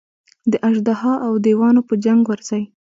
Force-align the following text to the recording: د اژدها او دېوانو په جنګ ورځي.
د 0.51 0.53
اژدها 0.69 1.13
او 1.25 1.33
دېوانو 1.45 1.81
په 1.89 1.93
جنګ 2.03 2.21
ورځي. 2.31 2.63